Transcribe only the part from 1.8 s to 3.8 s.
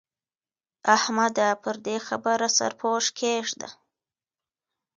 دې خبره سرپوښ کېږده.